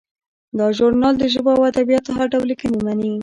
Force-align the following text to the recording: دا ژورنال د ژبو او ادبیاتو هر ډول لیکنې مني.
دا 0.57 0.65
ژورنال 0.77 1.13
د 1.19 1.23
ژبو 1.33 1.51
او 1.55 1.61
ادبیاتو 1.71 2.11
هر 2.17 2.27
ډول 2.33 2.45
لیکنې 2.51 2.77
مني. 2.85 3.13